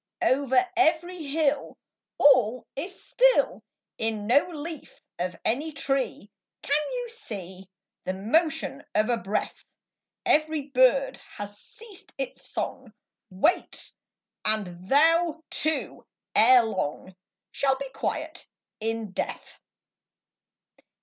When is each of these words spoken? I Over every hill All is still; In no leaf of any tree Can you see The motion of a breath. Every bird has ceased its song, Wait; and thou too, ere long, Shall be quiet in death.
I 0.19 0.33
Over 0.33 0.67
every 0.75 1.21
hill 1.27 1.77
All 2.17 2.65
is 2.75 3.03
still; 3.03 3.61
In 3.99 4.25
no 4.25 4.47
leaf 4.49 4.99
of 5.19 5.39
any 5.45 5.71
tree 5.73 6.31
Can 6.63 6.81
you 6.93 7.09
see 7.11 7.69
The 8.05 8.15
motion 8.15 8.83
of 8.95 9.09
a 9.11 9.17
breath. 9.17 9.63
Every 10.25 10.63
bird 10.69 11.19
has 11.33 11.55
ceased 11.59 12.13
its 12.17 12.43
song, 12.49 12.93
Wait; 13.29 13.93
and 14.43 14.89
thou 14.89 15.43
too, 15.51 16.07
ere 16.35 16.63
long, 16.63 17.15
Shall 17.51 17.75
be 17.77 17.89
quiet 17.91 18.47
in 18.79 19.11
death. 19.11 19.59